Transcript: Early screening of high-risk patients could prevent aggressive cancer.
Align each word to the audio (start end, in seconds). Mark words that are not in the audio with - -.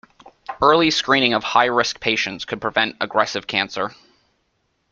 Early 0.63 0.89
screening 0.89 1.35
of 1.35 1.43
high-risk 1.43 1.99
patients 1.99 2.43
could 2.43 2.59
prevent 2.59 2.95
aggressive 2.99 3.45
cancer. 3.45 3.91